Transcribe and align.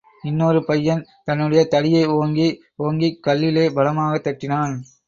இன்னொரு 0.23 0.65
பையன் 0.65 1.05
தன்னுடைய 1.23 1.65
தடியை 1.65 2.05
ஓங்கி, 2.05 2.63
ஓங்கிக் 2.83 3.19
கல்லிலே 3.27 3.73
பலமாகத் 3.73 4.27
தட்டினான். 4.27 4.75